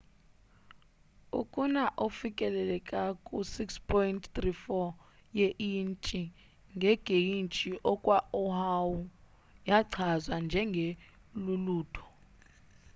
[1.39, 4.83] ukuna ofikelela ku 6.34
[5.37, 6.21] ye intshi
[6.75, 7.71] ngegeyji
[8.03, 8.99] kwo oahu
[9.69, 10.87] yachazwa njenge
[11.43, 12.05] lulutho